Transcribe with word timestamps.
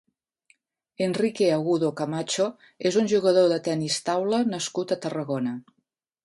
Enrique 1.07 1.49
Agudo 1.57 1.91
Camacho 1.99 2.47
és 2.91 2.97
un 3.03 3.11
jugador 3.13 3.53
de 3.53 3.61
tennis 3.69 3.99
taula 4.09 4.41
nascut 4.55 4.97
a 4.97 4.99
Tarragona. 5.07 5.55